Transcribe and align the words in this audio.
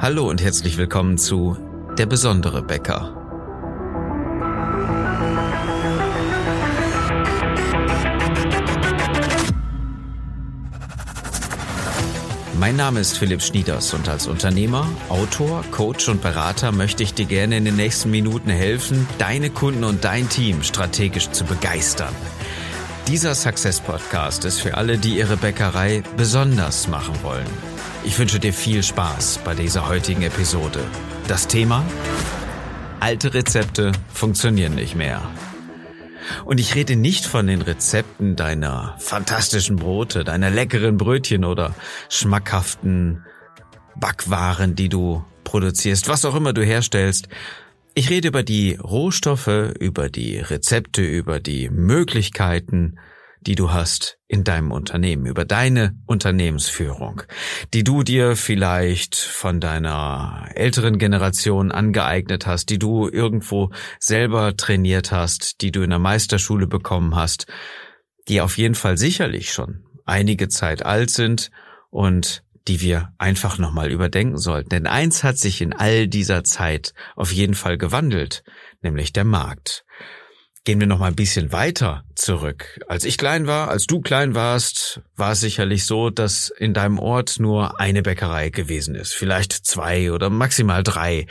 Hallo 0.00 0.30
und 0.30 0.40
herzlich 0.40 0.76
willkommen 0.78 1.18
zu 1.18 1.56
Der 1.98 2.06
besondere 2.06 2.62
Bäcker. 2.62 3.16
Mein 12.60 12.76
Name 12.76 13.00
ist 13.00 13.18
Philipp 13.18 13.42
Schnieders 13.42 13.92
und 13.92 14.08
als 14.08 14.28
Unternehmer, 14.28 14.86
Autor, 15.08 15.64
Coach 15.72 16.08
und 16.08 16.22
Berater 16.22 16.70
möchte 16.70 17.02
ich 17.02 17.14
dir 17.14 17.26
gerne 17.26 17.56
in 17.56 17.64
den 17.64 17.74
nächsten 17.74 18.12
Minuten 18.12 18.50
helfen, 18.50 19.04
deine 19.18 19.50
Kunden 19.50 19.82
und 19.82 20.04
dein 20.04 20.28
Team 20.28 20.62
strategisch 20.62 21.32
zu 21.32 21.42
begeistern. 21.42 22.14
Dieser 23.08 23.34
Success 23.34 23.80
Podcast 23.80 24.44
ist 24.44 24.60
für 24.60 24.76
alle, 24.76 24.96
die 24.96 25.16
ihre 25.16 25.36
Bäckerei 25.36 26.04
besonders 26.16 26.86
machen 26.86 27.16
wollen. 27.24 27.77
Ich 28.04 28.18
wünsche 28.18 28.38
dir 28.38 28.52
viel 28.52 28.82
Spaß 28.82 29.40
bei 29.44 29.54
dieser 29.54 29.88
heutigen 29.88 30.22
Episode. 30.22 30.80
Das 31.26 31.46
Thema? 31.48 31.84
Alte 33.00 33.34
Rezepte 33.34 33.92
funktionieren 34.12 34.74
nicht 34.74 34.94
mehr. 34.94 35.20
Und 36.44 36.60
ich 36.60 36.74
rede 36.74 36.96
nicht 36.96 37.26
von 37.26 37.46
den 37.46 37.62
Rezepten 37.62 38.36
deiner 38.36 38.96
fantastischen 38.98 39.76
Brote, 39.76 40.24
deiner 40.24 40.50
leckeren 40.50 40.96
Brötchen 40.96 41.44
oder 41.44 41.74
schmackhaften 42.08 43.24
Backwaren, 43.96 44.74
die 44.74 44.88
du 44.88 45.24
produzierst, 45.44 46.08
was 46.08 46.24
auch 46.24 46.34
immer 46.34 46.52
du 46.52 46.64
herstellst. 46.64 47.28
Ich 47.94 48.10
rede 48.10 48.28
über 48.28 48.42
die 48.42 48.74
Rohstoffe, 48.76 49.72
über 49.78 50.08
die 50.08 50.38
Rezepte, 50.38 51.02
über 51.02 51.40
die 51.40 51.68
Möglichkeiten, 51.68 52.98
die 53.40 53.54
du 53.54 53.70
hast 53.70 54.18
in 54.26 54.44
deinem 54.44 54.72
Unternehmen, 54.72 55.26
über 55.26 55.44
deine 55.44 55.96
Unternehmensführung, 56.06 57.22
die 57.72 57.84
du 57.84 58.02
dir 58.02 58.36
vielleicht 58.36 59.16
von 59.16 59.60
deiner 59.60 60.48
älteren 60.54 60.98
Generation 60.98 61.72
angeeignet 61.72 62.46
hast, 62.46 62.70
die 62.70 62.78
du 62.78 63.08
irgendwo 63.08 63.70
selber 63.98 64.56
trainiert 64.56 65.12
hast, 65.12 65.60
die 65.60 65.72
du 65.72 65.82
in 65.82 65.90
der 65.90 65.98
Meisterschule 65.98 66.66
bekommen 66.66 67.14
hast, 67.14 67.46
die 68.28 68.40
auf 68.40 68.58
jeden 68.58 68.74
Fall 68.74 68.98
sicherlich 68.98 69.52
schon 69.52 69.84
einige 70.04 70.48
Zeit 70.48 70.84
alt 70.84 71.10
sind 71.10 71.50
und 71.90 72.42
die 72.68 72.80
wir 72.80 73.12
einfach 73.18 73.58
nochmal 73.58 73.90
überdenken 73.90 74.36
sollten. 74.36 74.68
Denn 74.68 74.86
eins 74.86 75.24
hat 75.24 75.38
sich 75.38 75.62
in 75.62 75.72
all 75.72 76.06
dieser 76.06 76.44
Zeit 76.44 76.92
auf 77.16 77.32
jeden 77.32 77.54
Fall 77.54 77.78
gewandelt, 77.78 78.42
nämlich 78.82 79.12
der 79.12 79.24
Markt. 79.24 79.84
Gehen 80.68 80.80
wir 80.80 80.86
noch 80.86 80.98
mal 80.98 81.06
ein 81.06 81.16
bisschen 81.16 81.50
weiter 81.50 82.04
zurück. 82.14 82.78
Als 82.88 83.06
ich 83.06 83.16
klein 83.16 83.46
war, 83.46 83.70
als 83.70 83.86
du 83.86 84.02
klein 84.02 84.34
warst, 84.34 85.00
war 85.16 85.32
es 85.32 85.40
sicherlich 85.40 85.86
so, 85.86 86.10
dass 86.10 86.50
in 86.50 86.74
deinem 86.74 86.98
Ort 86.98 87.40
nur 87.40 87.80
eine 87.80 88.02
Bäckerei 88.02 88.50
gewesen 88.50 88.94
ist. 88.94 89.14
Vielleicht 89.14 89.54
zwei 89.54 90.12
oder 90.12 90.28
maximal 90.28 90.82
drei. 90.82 91.26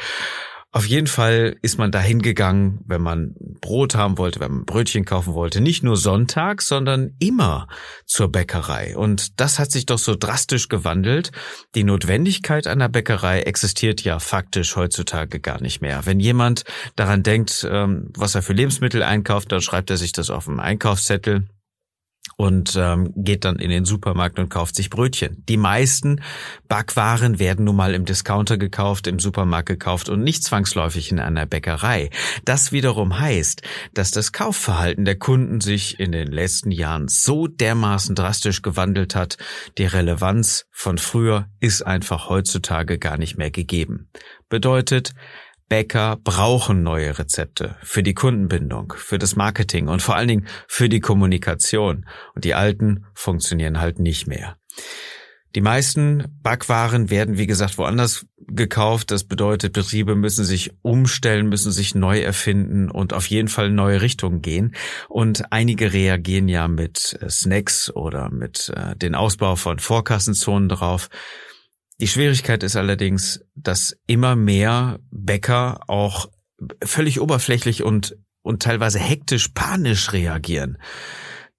Auf 0.73 0.85
jeden 0.85 1.07
Fall 1.07 1.55
ist 1.61 1.77
man 1.77 1.91
dahin 1.91 2.21
gegangen, 2.21 2.81
wenn 2.85 3.01
man 3.01 3.33
Brot 3.61 3.95
haben 3.95 4.17
wollte, 4.17 4.41
wenn 4.41 4.51
man 4.51 4.65
Brötchen 4.65 5.05
kaufen 5.05 5.33
wollte, 5.33 5.61
nicht 5.61 5.81
nur 5.81 5.95
Sonntag, 5.95 6.61
sondern 6.61 7.15
immer 7.19 7.67
zur 8.05 8.29
Bäckerei. 8.31 8.95
Und 8.97 9.39
das 9.39 9.59
hat 9.59 9.71
sich 9.71 9.85
doch 9.85 9.97
so 9.97 10.15
drastisch 10.15 10.67
gewandelt. 10.67 11.31
Die 11.73 11.85
Notwendigkeit 11.85 12.67
einer 12.67 12.89
Bäckerei 12.89 13.41
existiert 13.41 14.01
ja 14.01 14.19
faktisch 14.19 14.75
heutzutage 14.75 15.39
gar 15.39 15.61
nicht 15.61 15.81
mehr. 15.81 16.05
Wenn 16.05 16.19
jemand 16.19 16.65
daran 16.97 17.23
denkt, 17.23 17.65
ähm, 17.69 18.11
was 18.15 18.35
er 18.35 18.41
für 18.41 18.53
Lebensmittel 18.53 19.03
einkauft, 19.03 19.51
dann 19.53 19.61
schreibt 19.61 19.89
er 19.89 19.97
sich 19.97 20.11
das 20.11 20.29
auf 20.29 20.45
dem 20.45 20.59
Einkaufszettel 20.59 21.47
und 22.37 22.75
ähm, 22.77 23.11
geht 23.15 23.45
dann 23.45 23.57
in 23.57 23.71
den 23.71 23.83
Supermarkt 23.83 24.37
und 24.37 24.49
kauft 24.49 24.75
sich 24.75 24.91
Brötchen. 24.91 25.43
Die 25.49 25.57
meisten 25.57 26.21
Backwaren 26.67 27.39
werden 27.39 27.65
nun 27.65 27.75
mal 27.75 27.95
im 27.95 28.05
Discounter 28.05 28.57
gekauft, 28.57 29.07
im 29.07 29.19
Supermarkt 29.19 29.67
gekauft 29.67 30.07
und 30.07 30.23
nicht 30.23 30.43
zwangsläufig 30.43 31.11
in 31.11 31.19
einer 31.19 31.47
Bäckerei. 31.47 32.11
Das 32.45 32.71
wiederum 32.71 33.19
heißt, 33.19 33.63
dass 33.95 34.11
das 34.11 34.31
Kaufverhalten 34.31 35.03
der 35.03 35.17
Kunden 35.17 35.61
sich 35.61 35.99
in 35.99 36.11
den 36.11 36.31
letzten 36.31 36.69
Jahren 36.69 37.07
so 37.07 37.47
dermaßen 37.47 38.13
drastisch 38.13 38.61
gewandelt 38.61 39.15
hat, 39.15 39.37
die 39.79 39.85
Relevanz 39.85 40.67
von 40.71 40.99
früher 40.99 41.49
ist 41.59 41.81
einfach 41.81 42.29
heutzutage 42.29 42.99
gar 42.99 43.17
nicht 43.17 43.37
mehr 43.37 43.49
gegeben. 43.49 44.09
Bedeutet, 44.47 45.13
Bäcker 45.69 46.17
brauchen 46.23 46.83
neue 46.83 47.19
Rezepte 47.19 47.75
für 47.81 48.03
die 48.03 48.13
Kundenbindung, 48.13 48.93
für 48.95 49.17
das 49.17 49.35
Marketing 49.35 49.87
und 49.87 50.01
vor 50.01 50.15
allen 50.15 50.27
Dingen 50.27 50.47
für 50.67 50.89
die 50.89 51.01
Kommunikation. 51.01 52.05
Und 52.35 52.45
die 52.45 52.53
alten 52.53 53.05
funktionieren 53.13 53.79
halt 53.79 53.99
nicht 53.99 54.27
mehr. 54.27 54.57
Die 55.55 55.61
meisten 55.61 56.25
Backwaren 56.43 57.09
werden, 57.09 57.37
wie 57.37 57.47
gesagt, 57.47 57.77
woanders 57.77 58.27
gekauft. 58.47 59.11
Das 59.11 59.23
bedeutet, 59.23 59.73
Betriebe 59.73 60.15
müssen 60.15 60.45
sich 60.45 60.71
umstellen, 60.83 61.49
müssen 61.49 61.71
sich 61.71 61.95
neu 61.95 62.19
erfinden 62.19 62.91
und 62.91 63.13
auf 63.13 63.25
jeden 63.27 63.47
Fall 63.47 63.71
neue 63.71 64.01
Richtungen 64.01 64.41
gehen. 64.41 64.75
Und 65.09 65.51
einige 65.51 65.93
reagieren 65.93 66.47
ja 66.47 66.67
mit 66.67 67.17
äh, 67.21 67.29
Snacks 67.29 67.89
oder 67.89 68.29
mit 68.29 68.71
äh, 68.75 68.95
den 68.95 69.15
Ausbau 69.15 69.55
von 69.55 69.79
Vorkassenzonen 69.79 70.69
drauf. 70.69 71.09
Die 71.99 72.07
Schwierigkeit 72.07 72.61
ist 72.63 72.75
allerdings, 72.75 73.43
dass 73.55 73.97
immer 74.05 74.35
mehr 74.35 74.99
Bäcker 75.09 75.81
auch 75.87 76.29
völlig 76.83 77.19
oberflächlich 77.19 77.83
und, 77.83 78.17
und 78.43 78.61
teilweise 78.61 78.99
hektisch 78.99 79.49
panisch 79.49 80.13
reagieren. 80.13 80.77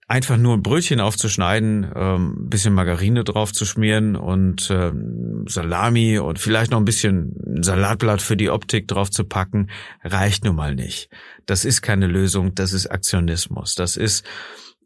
Einfach 0.07 0.39
nur 0.39 0.55
ein 0.55 0.63
Brötchen 0.63 1.01
aufzuschneiden, 1.01 1.93
ähm, 1.95 2.49
bisschen 2.49 2.73
Margarine 2.73 3.25
drauf 3.25 3.53
zu 3.53 3.67
schmieren 3.67 4.17
und 4.17 4.71
ähm, 4.71 5.45
Salami 5.47 6.19
und 6.19 6.39
vielleicht 6.39 6.71
noch 6.71 6.79
ein 6.79 6.87
bisschen 6.87 7.35
Salatblatt 7.61 8.23
für 8.23 8.37
die 8.37 8.49
Optik 8.49 8.89
drauf 8.89 9.11
zu 9.11 9.25
packen, 9.25 9.69
reicht 10.03 10.45
nun 10.45 10.57
mal 10.57 10.75
nicht. 10.75 11.11
Das 11.45 11.67
ist 11.67 11.83
keine 11.83 12.07
Lösung, 12.07 12.55
das 12.55 12.73
ist 12.73 12.87
Aktionismus. 12.87 13.75
Das 13.75 13.99
ist 13.99 14.25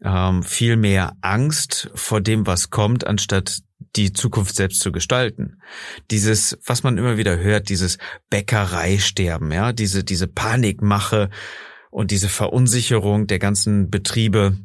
ähm, 0.04 0.42
viel 0.42 0.76
mehr 0.76 1.16
Angst 1.20 1.90
vor 1.94 2.20
dem, 2.20 2.46
was 2.46 2.70
kommt, 2.70 3.06
anstatt 3.06 3.62
die 3.96 4.12
Zukunft 4.12 4.54
selbst 4.54 4.80
zu 4.80 4.92
gestalten. 4.92 5.60
Dieses, 6.10 6.58
was 6.64 6.82
man 6.82 6.98
immer 6.98 7.16
wieder 7.16 7.38
hört, 7.38 7.68
dieses 7.68 7.98
Bäckereisterben, 8.30 9.52
ja, 9.52 9.72
diese, 9.72 10.04
diese 10.04 10.28
Panikmache 10.28 11.30
und 11.90 12.10
diese 12.10 12.28
Verunsicherung 12.28 13.26
der 13.26 13.38
ganzen 13.38 13.90
Betriebe, 13.90 14.56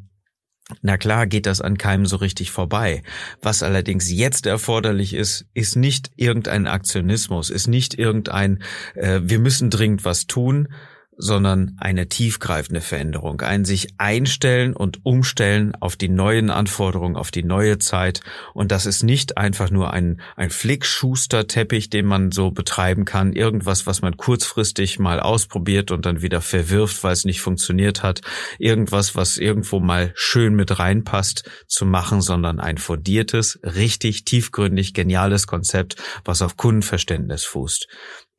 na 0.81 0.97
klar 0.97 1.27
geht 1.27 1.45
das 1.45 1.61
an 1.61 1.77
keinem 1.77 2.05
so 2.05 2.17
richtig 2.17 2.51
vorbei. 2.51 3.03
Was 3.41 3.63
allerdings 3.63 4.11
jetzt 4.11 4.45
erforderlich 4.45 5.13
ist, 5.13 5.45
ist 5.53 5.75
nicht 5.75 6.11
irgendein 6.15 6.67
Aktionismus, 6.67 7.49
ist 7.49 7.67
nicht 7.67 7.97
irgendein, 7.97 8.63
äh, 8.95 9.21
wir 9.23 9.39
müssen 9.39 9.69
dringend 9.69 10.03
was 10.03 10.27
tun, 10.27 10.69
sondern 11.17 11.75
eine 11.79 12.07
tiefgreifende 12.07 12.81
Veränderung, 12.81 13.41
ein 13.41 13.65
sich 13.65 13.89
einstellen 13.97 14.73
und 14.73 15.05
umstellen 15.05 15.73
auf 15.79 15.95
die 15.95 16.09
neuen 16.09 16.49
Anforderungen, 16.49 17.15
auf 17.15 17.31
die 17.31 17.43
neue 17.43 17.79
Zeit. 17.79 18.21
Und 18.53 18.71
das 18.71 18.85
ist 18.85 19.03
nicht 19.03 19.37
einfach 19.37 19.71
nur 19.71 19.93
ein, 19.93 20.21
ein 20.35 20.51
Flickschuster-Teppich, 20.51 21.89
den 21.89 22.05
man 22.05 22.31
so 22.31 22.51
betreiben 22.51 23.05
kann, 23.05 23.33
irgendwas, 23.33 23.87
was 23.87 24.01
man 24.01 24.15
kurzfristig 24.15 24.99
mal 24.99 25.19
ausprobiert 25.19 25.91
und 25.91 26.05
dann 26.05 26.21
wieder 26.21 26.41
verwirft, 26.41 27.03
weil 27.03 27.13
es 27.13 27.25
nicht 27.25 27.41
funktioniert 27.41 28.03
hat, 28.03 28.21
irgendwas, 28.59 29.15
was 29.15 29.37
irgendwo 29.37 29.79
mal 29.79 30.11
schön 30.15 30.55
mit 30.55 30.77
reinpasst 30.79 31.49
zu 31.67 31.85
machen, 31.85 32.21
sondern 32.21 32.59
ein 32.59 32.77
fundiertes, 32.77 33.59
richtig 33.63 34.25
tiefgründig, 34.25 34.93
geniales 34.93 35.47
Konzept, 35.47 35.95
was 36.23 36.41
auf 36.41 36.57
Kundenverständnis 36.57 37.43
fußt 37.43 37.87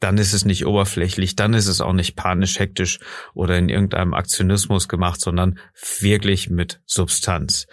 dann 0.00 0.19
ist 0.19 0.32
es 0.32 0.44
nicht 0.44 0.66
oberflächlich, 0.66 1.36
dann 1.36 1.54
ist 1.54 1.66
es 1.66 1.81
auch 1.81 1.92
nicht 1.92 2.14
panisch 2.14 2.59
hektisch 2.59 3.00
oder 3.34 3.59
in 3.59 3.69
irgendeinem 3.69 4.14
Aktionismus 4.14 4.88
gemacht, 4.88 5.20
sondern 5.20 5.59
wirklich 6.00 6.50
mit 6.50 6.81
Substanz. 6.86 7.66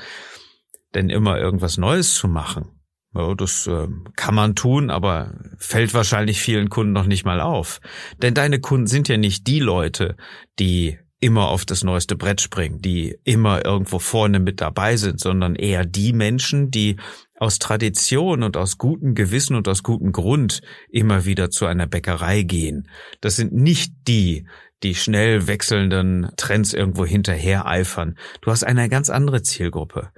Denn 0.94 1.10
immer 1.10 1.38
irgendwas 1.38 1.78
Neues 1.78 2.16
zu 2.16 2.28
machen, 2.28 2.76
ja, 3.14 3.34
das 3.34 3.66
äh, 3.68 3.88
kann 4.16 4.36
man 4.36 4.56
tun, 4.56 4.90
aber 4.90 5.34
fällt 5.58 5.94
wahrscheinlich 5.94 6.42
vielen 6.42 6.70
Kunden 6.70 6.92
noch 6.92 7.06
nicht 7.06 7.26
mal 7.26 7.40
auf. 7.40 7.80
Denn 8.22 8.34
deine 8.34 8.60
Kunden 8.60 8.88
sind 8.88 9.08
ja 9.08 9.18
nicht 9.18 9.48
die 9.48 9.62
Leute, 9.62 10.18
die 10.60 11.00
immer 11.26 11.48
auf 11.48 11.66
das 11.66 11.84
neueste 11.84 12.16
Brett 12.16 12.40
springen, 12.40 12.84
die 12.84 13.18
immer 13.24 13.66
irgendwo 13.66 13.98
vorne 13.98 14.40
mit 14.40 14.62
dabei 14.62 14.96
sind, 14.96 15.20
sondern 15.20 15.56
eher 15.56 15.84
die 15.84 16.14
Menschen, 16.14 16.70
die 16.70 16.98
aus 17.40 17.58
Tradition 17.58 18.44
und 18.44 18.56
aus 18.58 18.78
gutem 18.78 19.16
Gewissen 19.16 19.56
und 19.56 19.68
aus 19.68 19.82
gutem 19.82 20.12
Grund 20.12 20.62
immer 20.88 21.26
wieder 21.26 21.50
zu 21.50 21.66
einer 21.66 21.88
Bäckerei 21.88 22.44
gehen. 22.44 22.88
Das 23.22 23.38
sind 23.38 23.54
nicht 23.54 23.92
die, 24.08 24.46
die 24.84 24.94
schnell 24.94 25.48
wechselnden 25.48 26.30
Trends 26.38 26.74
irgendwo 26.74 27.08
hinterher 27.08 27.66
eifern. 27.66 28.20
Du 28.42 28.52
hast 28.52 28.64
eine 28.64 28.88
ganz 28.88 29.10
andere 29.10 29.42
Zielgruppe. 29.42 30.12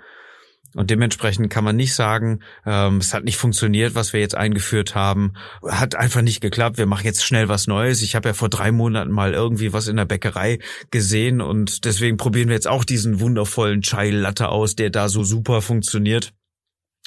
Und 0.75 0.89
dementsprechend 0.89 1.49
kann 1.49 1.63
man 1.63 1.75
nicht 1.75 1.95
sagen, 1.95 2.41
ähm, 2.65 2.97
es 2.97 3.13
hat 3.13 3.23
nicht 3.23 3.37
funktioniert, 3.37 3.95
was 3.95 4.13
wir 4.13 4.19
jetzt 4.19 4.35
eingeführt 4.35 4.93
haben, 4.95 5.33
hat 5.67 5.95
einfach 5.95 6.21
nicht 6.21 6.41
geklappt, 6.41 6.77
wir 6.77 6.85
machen 6.85 7.05
jetzt 7.05 7.23
schnell 7.23 7.47
was 7.49 7.67
Neues. 7.67 8.01
Ich 8.01 8.15
habe 8.15 8.29
ja 8.29 8.33
vor 8.33 8.49
drei 8.49 8.71
Monaten 8.71 9.11
mal 9.11 9.33
irgendwie 9.33 9.73
was 9.73 9.87
in 9.87 9.95
der 9.95 10.05
Bäckerei 10.05 10.59
gesehen 10.91 11.41
und 11.41 11.85
deswegen 11.85 12.17
probieren 12.17 12.49
wir 12.49 12.55
jetzt 12.55 12.67
auch 12.67 12.83
diesen 12.83 13.19
wundervollen 13.19 13.81
Chai 13.81 14.11
Latte 14.11 14.49
aus, 14.49 14.75
der 14.75 14.89
da 14.89 15.09
so 15.09 15.23
super 15.23 15.61
funktioniert. 15.61 16.33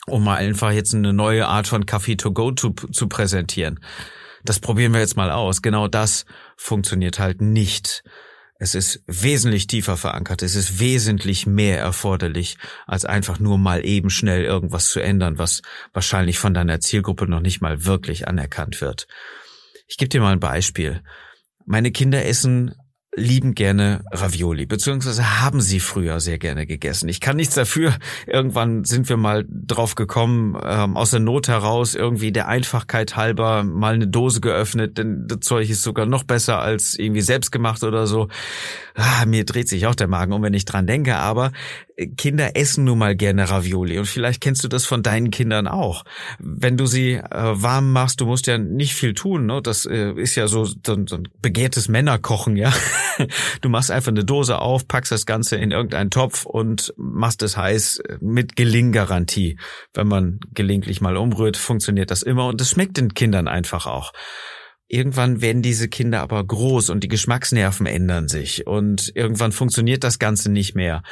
um 0.07 0.25
mal 0.25 0.37
einfach 0.37 0.73
jetzt 0.73 0.95
eine 0.95 1.13
neue 1.13 1.47
Art 1.47 1.69
von 1.69 1.87
Kaffee 1.87 2.17
to 2.17 2.33
go 2.33 2.53
zu, 2.53 2.71
zu 2.71 3.09
präsentieren. 3.09 3.81
Das 4.45 4.59
probieren 4.59 4.93
wir 4.93 5.01
jetzt 5.01 5.17
mal 5.17 5.31
aus. 5.31 5.63
Genau 5.63 5.89
das 5.89 6.25
funktioniert 6.57 7.19
halt 7.19 7.43
nicht. 7.43 8.03
Es 8.63 8.75
ist 8.75 9.03
wesentlich 9.07 9.69
tiefer 9.69 9.97
verankert. 9.97 10.43
Es 10.43 10.55
ist 10.55 10.81
wesentlich 10.81 11.47
mehr 11.47 11.79
erforderlich, 11.79 12.59
als 12.87 13.07
einfach 13.07 13.39
nur 13.39 13.57
mal 13.57 13.87
eben 13.87 14.11
schnell 14.11 14.45
irgendwas 14.45 14.91
zu 14.91 15.01
ändern, 15.01 15.39
was 15.39 15.63
wahrscheinlich 15.95 16.39
von 16.39 16.53
deiner 16.53 16.79
Zielgruppe 16.79 17.27
noch 17.27 17.41
nicht 17.41 17.63
mal 17.63 17.87
wirklich 17.87 18.29
anerkannt 18.29 18.83
wird. 18.83 19.09
Ich 19.89 19.97
gebe 19.97 20.11
dir 20.11 20.21
mal 20.21 20.35
ein 20.35 20.41
Beispiel. 20.41 21.03
Meine 21.65 21.91
Kinder 21.91 22.23
essen 22.27 22.75
lieben 23.17 23.55
gerne 23.55 24.05
Ravioli, 24.13 24.67
beziehungsweise 24.67 25.41
haben 25.41 25.61
sie 25.61 25.81
früher 25.81 26.21
sehr 26.21 26.39
gerne 26.39 26.67
gegessen. 26.67 27.09
Ich 27.09 27.21
kann 27.21 27.37
nichts 27.37 27.57
dafür. 27.57 27.97
Irgendwann 28.27 28.85
sind 28.85 29.09
wir 29.09 29.17
mal 29.17 29.45
drauf 29.49 29.97
gekommen, 29.97 30.57
ähm, 30.65 30.97
aus 30.97 31.11
der 31.11 31.19
Not 31.19 31.49
heraus, 31.49 31.97
irgendwie 31.97 32.31
der 32.31 32.47
Einfachkeit 32.47 33.17
halber 33.17 33.65
mal 33.65 33.95
eine 33.95 34.07
Dose 34.07 34.41
geöffnet, 34.41 34.97
denn 34.97 35.27
das 35.27 35.41
Zeug 35.41 35.69
ist 35.71 35.83
sogar 35.83 36.07
noch 36.07 36.23
besser 36.23 36.61
als 36.61 36.97
irgendwie 36.97 37.21
selbst 37.21 37.51
gemacht 37.51 37.83
oder 37.83 38.07
so. 38.07 38.29
Ah, 38.95 39.25
mir 39.27 39.45
dreht 39.45 39.69
sich 39.69 39.87
auch 39.87 39.95
der 39.95 40.09
Magen 40.09 40.33
um, 40.33 40.43
wenn 40.43 40.55
ich 40.55 40.65
dran 40.65 40.87
denke, 40.87 41.17
aber 41.17 41.51
Kinder 42.17 42.57
essen 42.57 42.85
nun 42.85 42.99
mal 42.99 43.15
gerne 43.15 43.51
Ravioli 43.51 43.99
und 43.99 44.07
vielleicht 44.07 44.41
kennst 44.41 44.65
du 44.65 44.69
das 44.69 44.87
von 44.87 45.03
deinen 45.03 45.31
Kindern 45.31 45.69
auch. 45.69 46.05
Wenn 46.39 46.77
du 46.77 46.87
sie 46.87 47.15
äh, 47.15 47.23
warm 47.31 47.93
machst, 47.93 48.21
du 48.21 48.27
musst 48.27 48.47
ja 48.47 48.59
nicht 48.59 48.95
viel 48.95 49.15
tun, 49.15 49.47
ne? 49.47 49.61
Das 49.63 49.85
äh, 49.87 50.13
ist 50.13 50.35
ja 50.35 50.49
so, 50.49 50.65
so, 50.65 50.77
so 50.85 50.95
ein 50.95 51.29
begehrtes 51.43 51.89
Männerkochen, 51.89 52.57
ja. 52.57 52.73
Du 53.61 53.69
machst 53.69 53.91
einfach 53.91 54.13
eine 54.13 54.25
Dose 54.25 54.61
auf, 54.61 54.89
packst 54.89 55.13
das 55.13 55.27
Ganze 55.27 55.57
in 55.57 55.73
irgendeinen 55.73 56.11
Topf 56.11 56.47
und 56.47 56.95
machst 56.97 57.43
es 57.43 57.57
heiß 57.57 58.03
mit 58.21 58.57
Gelinggarantie. 58.57 59.59
Wenn 59.93 60.09
man 60.09 60.41
gelegentlich 60.55 61.03
mal 61.03 61.19
umrührt, 61.19 61.59
funktioniert 61.59 62.11
das 62.11 62.23
immer 62.23 62.47
und 62.47 62.61
es 62.61 62.71
schmeckt 62.71 62.97
den 62.97 63.13
Kindern 63.13 63.47
einfach 63.47 63.87
auch. 63.87 64.13
Irgendwann 64.89 65.41
werden 65.41 65.63
diese 65.63 65.89
Kinder 65.89 66.21
aber 66.21 66.43
groß 66.43 66.91
und 66.91 67.05
die 67.05 67.09
Geschmacksnerven 67.09 67.87
ändern 67.87 68.29
sich 68.29 68.67
und 68.67 69.13
irgendwann 69.15 69.53
funktioniert 69.53 70.03
das 70.03 70.19
Ganze 70.19 70.51
nicht 70.51 70.75
mehr 70.75 71.03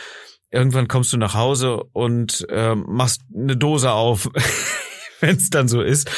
irgendwann 0.51 0.89
kommst 0.89 1.13
du 1.13 1.17
nach 1.17 1.35
Hause 1.35 1.83
und 1.93 2.47
äh, 2.49 2.75
machst 2.75 3.23
eine 3.35 3.57
Dose 3.57 3.93
auf, 3.93 4.31
wenn 5.21 5.37
es 5.37 5.51
dann 5.51 5.69
so 5.69 5.83
ist. 5.83 6.11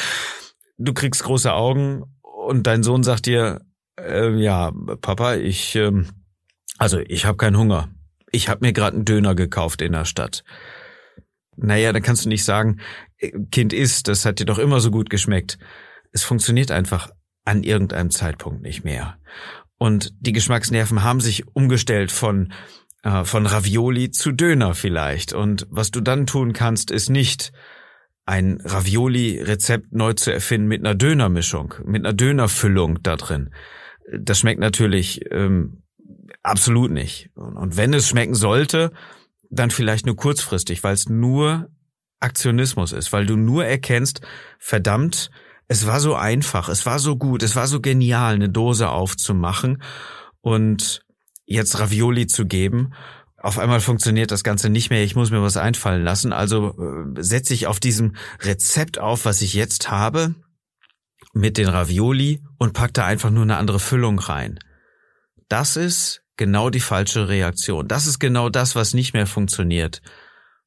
Du 0.77 0.93
kriegst 0.93 1.23
große 1.23 1.53
Augen 1.53 2.03
und 2.21 2.67
dein 2.67 2.83
Sohn 2.83 3.03
sagt 3.03 3.25
dir, 3.25 3.61
äh, 3.99 4.31
ja, 4.31 4.71
Papa, 5.01 5.35
ich, 5.35 5.75
äh, 5.75 5.91
also 6.77 6.99
ich 6.99 7.25
habe 7.25 7.37
keinen 7.37 7.57
Hunger. 7.57 7.89
Ich 8.31 8.49
habe 8.49 8.65
mir 8.65 8.73
gerade 8.73 8.95
einen 8.95 9.05
Döner 9.05 9.35
gekauft 9.35 9.81
in 9.81 9.91
der 9.91 10.05
Stadt. 10.05 10.43
Naja, 11.57 11.91
dann 11.91 12.01
kannst 12.01 12.25
du 12.25 12.29
nicht 12.29 12.43
sagen, 12.43 12.79
äh, 13.17 13.31
Kind 13.51 13.73
isst, 13.73 14.07
das 14.07 14.25
hat 14.25 14.39
dir 14.39 14.45
doch 14.45 14.59
immer 14.59 14.79
so 14.79 14.91
gut 14.91 15.09
geschmeckt. 15.09 15.57
Es 16.11 16.23
funktioniert 16.23 16.71
einfach 16.71 17.09
an 17.45 17.63
irgendeinem 17.63 18.11
Zeitpunkt 18.11 18.61
nicht 18.61 18.83
mehr. 18.83 19.17
Und 19.77 20.13
die 20.19 20.33
Geschmacksnerven 20.33 21.03
haben 21.03 21.21
sich 21.21 21.47
umgestellt 21.55 22.11
von 22.11 22.53
äh, 23.03 23.23
von 23.23 23.45
Ravioli 23.45 24.11
zu 24.11 24.31
Döner 24.31 24.73
vielleicht. 24.73 25.33
Und 25.33 25.67
was 25.69 25.91
du 25.91 26.01
dann 26.01 26.25
tun 26.25 26.53
kannst, 26.53 26.91
ist 26.91 27.09
nicht 27.09 27.51
ein 28.25 28.61
Ravioli-Rezept 28.63 29.93
neu 29.93 30.13
zu 30.13 30.31
erfinden 30.31 30.67
mit 30.67 30.81
einer 30.81 30.95
Dönermischung, 30.95 31.73
mit 31.85 32.05
einer 32.05 32.13
Dönerfüllung 32.13 33.01
da 33.03 33.15
drin. 33.15 33.53
Das 34.17 34.39
schmeckt 34.39 34.59
natürlich 34.59 35.21
ähm, 35.31 35.83
absolut 36.43 36.91
nicht. 36.91 37.29
Und 37.35 37.77
wenn 37.77 37.93
es 37.93 38.09
schmecken 38.09 38.35
sollte, 38.35 38.91
dann 39.49 39.71
vielleicht 39.71 40.05
nur 40.05 40.15
kurzfristig, 40.15 40.83
weil 40.83 40.93
es 40.93 41.09
nur 41.09 41.69
Aktionismus 42.19 42.93
ist, 42.93 43.11
weil 43.11 43.25
du 43.25 43.35
nur 43.35 43.65
erkennst, 43.65 44.21
verdammt, 44.59 45.31
es 45.67 45.87
war 45.87 45.99
so 45.99 46.15
einfach, 46.15 46.69
es 46.69 46.85
war 46.85 46.99
so 46.99 47.17
gut, 47.17 47.43
es 47.43 47.55
war 47.55 47.67
so 47.67 47.81
genial, 47.81 48.35
eine 48.35 48.49
Dose 48.49 48.89
aufzumachen 48.89 49.81
und 50.41 51.03
jetzt 51.51 51.79
Ravioli 51.79 52.27
zu 52.27 52.45
geben. 52.45 52.93
Auf 53.37 53.57
einmal 53.57 53.79
funktioniert 53.79 54.31
das 54.31 54.43
Ganze 54.43 54.69
nicht 54.69 54.89
mehr. 54.89 55.03
Ich 55.03 55.15
muss 55.15 55.31
mir 55.31 55.41
was 55.41 55.57
einfallen 55.57 56.03
lassen. 56.03 56.31
Also 56.31 56.75
äh, 56.77 57.23
setze 57.23 57.53
ich 57.53 57.67
auf 57.67 57.79
diesem 57.79 58.15
Rezept 58.41 58.99
auf, 58.99 59.25
was 59.25 59.41
ich 59.41 59.53
jetzt 59.53 59.89
habe, 59.89 60.35
mit 61.33 61.57
den 61.57 61.67
Ravioli 61.67 62.43
und 62.57 62.73
pack 62.73 62.93
da 62.93 63.05
einfach 63.05 63.29
nur 63.29 63.43
eine 63.43 63.57
andere 63.57 63.79
Füllung 63.79 64.19
rein. 64.19 64.59
Das 65.49 65.75
ist 65.75 66.23
genau 66.37 66.69
die 66.69 66.79
falsche 66.79 67.29
Reaktion. 67.29 67.87
Das 67.87 68.07
ist 68.07 68.19
genau 68.19 68.49
das, 68.49 68.75
was 68.75 68.93
nicht 68.93 69.13
mehr 69.13 69.27
funktioniert. 69.27 70.01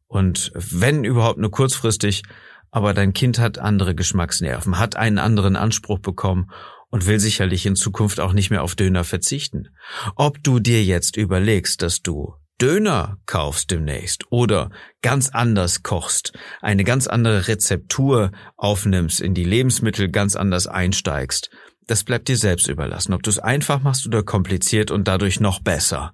Und 0.06 0.52
wenn 0.54 1.04
überhaupt 1.04 1.38
nur 1.38 1.50
kurzfristig, 1.50 2.22
aber 2.70 2.92
dein 2.92 3.12
Kind 3.12 3.38
hat 3.38 3.58
andere 3.58 3.94
Geschmacksnerven, 3.94 4.78
hat 4.78 4.96
einen 4.96 5.18
anderen 5.18 5.56
Anspruch 5.56 6.00
bekommen 6.00 6.50
und 6.94 7.06
will 7.06 7.18
sicherlich 7.18 7.66
in 7.66 7.74
Zukunft 7.74 8.20
auch 8.20 8.32
nicht 8.32 8.50
mehr 8.50 8.62
auf 8.62 8.76
Döner 8.76 9.02
verzichten. 9.02 9.70
Ob 10.14 10.40
du 10.44 10.60
dir 10.60 10.84
jetzt 10.84 11.16
überlegst, 11.16 11.82
dass 11.82 12.02
du 12.02 12.36
Döner 12.60 13.18
kaufst 13.26 13.72
demnächst 13.72 14.30
oder 14.30 14.70
ganz 15.02 15.30
anders 15.30 15.82
kochst, 15.82 16.34
eine 16.60 16.84
ganz 16.84 17.08
andere 17.08 17.48
Rezeptur 17.48 18.30
aufnimmst, 18.56 19.20
in 19.20 19.34
die 19.34 19.42
Lebensmittel 19.42 20.08
ganz 20.08 20.36
anders 20.36 20.68
einsteigst, 20.68 21.50
das 21.88 22.04
bleibt 22.04 22.28
dir 22.28 22.36
selbst 22.36 22.68
überlassen. 22.68 23.12
Ob 23.12 23.24
du 23.24 23.30
es 23.30 23.40
einfach 23.40 23.82
machst 23.82 24.06
oder 24.06 24.22
kompliziert 24.22 24.92
und 24.92 25.08
dadurch 25.08 25.40
noch 25.40 25.58
besser. 25.58 26.12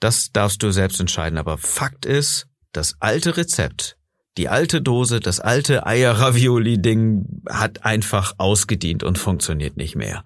Das 0.00 0.30
darfst 0.32 0.62
du 0.62 0.70
selbst 0.70 1.00
entscheiden. 1.00 1.38
Aber 1.38 1.58
Fakt 1.58 2.06
ist, 2.06 2.46
das 2.72 2.94
alte 3.00 3.36
Rezept 3.36 3.98
die 4.36 4.48
alte 4.48 4.82
Dose, 4.82 5.20
das 5.20 5.40
alte 5.40 5.86
Eier-Ravioli-Ding 5.86 7.42
hat 7.48 7.84
einfach 7.84 8.34
ausgedient 8.38 9.02
und 9.02 9.18
funktioniert 9.18 9.76
nicht 9.76 9.96
mehr. 9.96 10.24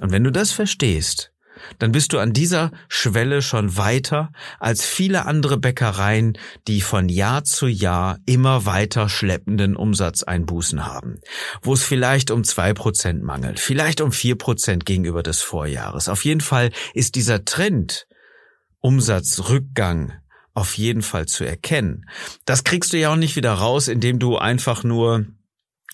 Und 0.00 0.12
wenn 0.12 0.24
du 0.24 0.32
das 0.32 0.52
verstehst, 0.52 1.32
dann 1.78 1.92
bist 1.92 2.12
du 2.12 2.18
an 2.18 2.32
dieser 2.32 2.70
Schwelle 2.88 3.42
schon 3.42 3.76
weiter 3.76 4.30
als 4.58 4.84
viele 4.84 5.26
andere 5.26 5.56
Bäckereien, 5.56 6.38
die 6.68 6.80
von 6.80 7.08
Jahr 7.08 7.44
zu 7.44 7.66
Jahr 7.66 8.18
immer 8.26 8.66
weiter 8.66 9.08
schleppenden 9.08 9.76
Umsatzeinbußen 9.76 10.86
haben, 10.86 11.20
wo 11.62 11.72
es 11.72 11.82
vielleicht 11.82 12.30
um 12.30 12.44
zwei 12.44 12.74
Prozent 12.74 13.22
mangelt, 13.22 13.58
vielleicht 13.58 14.00
um 14.00 14.12
vier 14.12 14.36
Prozent 14.36 14.84
gegenüber 14.86 15.22
des 15.22 15.40
Vorjahres. 15.40 16.08
Auf 16.08 16.24
jeden 16.24 16.40
Fall 16.40 16.70
ist 16.94 17.14
dieser 17.14 17.44
Trend 17.44 18.06
Umsatzrückgang 18.80 20.12
auf 20.56 20.78
jeden 20.78 21.02
Fall 21.02 21.26
zu 21.26 21.44
erkennen. 21.44 22.06
Das 22.46 22.64
kriegst 22.64 22.92
du 22.92 22.98
ja 22.98 23.12
auch 23.12 23.16
nicht 23.16 23.36
wieder 23.36 23.52
raus, 23.52 23.88
indem 23.88 24.18
du 24.18 24.38
einfach 24.38 24.84
nur 24.84 25.26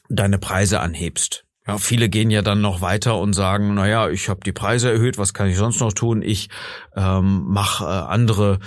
deine 0.09 0.39
Preise 0.39 0.81
anhebst. 0.81 1.45
Ja, 1.67 1.79
viele 1.79 2.09
gehen 2.09 2.31
ja 2.31 2.43
dann 2.43 2.61
noch 2.61 2.81
weiter 2.81 3.19
und 3.19 3.35
sagen, 3.35 3.75
na 3.75 3.89
ja, 3.89 4.09
ich 4.09 4.29
habe 4.29 4.41
die 4.45 4.53
Preise 4.53 4.91
erhöht, 4.91 5.19
was 5.19 5.35
kann 5.35 5.49
ich 5.49 5.57
sonst 5.57 5.81
noch 5.81 5.93
tun? 5.93 6.23
Ich 6.23 6.49
ähm, 6.97 7.45
mache 7.49 7.85
äh, 7.85 7.89
andere 7.89 8.61